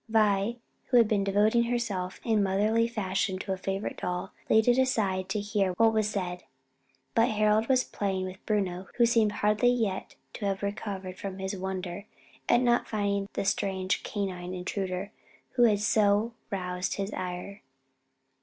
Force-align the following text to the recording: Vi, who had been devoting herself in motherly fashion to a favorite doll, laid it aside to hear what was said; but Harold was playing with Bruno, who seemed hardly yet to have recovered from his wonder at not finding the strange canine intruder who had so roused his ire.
Vi, 0.09 0.57
who 0.85 0.97
had 0.97 1.07
been 1.07 1.23
devoting 1.23 1.65
herself 1.65 2.19
in 2.25 2.41
motherly 2.41 2.87
fashion 2.87 3.37
to 3.37 3.53
a 3.53 3.57
favorite 3.57 3.97
doll, 3.97 4.31
laid 4.49 4.67
it 4.67 4.79
aside 4.79 5.29
to 5.29 5.39
hear 5.39 5.73
what 5.73 5.93
was 5.93 6.09
said; 6.09 6.43
but 7.13 7.27
Harold 7.29 7.67
was 7.67 7.83
playing 7.83 8.25
with 8.25 8.43
Bruno, 8.47 8.87
who 8.95 9.05
seemed 9.05 9.31
hardly 9.31 9.69
yet 9.69 10.15
to 10.33 10.45
have 10.45 10.63
recovered 10.63 11.19
from 11.19 11.37
his 11.37 11.55
wonder 11.55 12.07
at 12.49 12.61
not 12.63 12.87
finding 12.87 13.29
the 13.33 13.45
strange 13.45 14.01
canine 14.01 14.55
intruder 14.55 15.11
who 15.51 15.65
had 15.65 15.79
so 15.79 16.33
roused 16.49 16.95
his 16.95 17.13
ire. 17.13 17.61